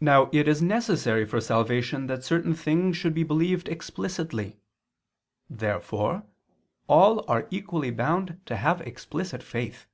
[0.00, 4.58] Now it is necessary for salvation that certain things should be believed explicitly.
[5.48, 6.24] Therefore
[6.88, 9.86] all are equally bound to have explicit faith.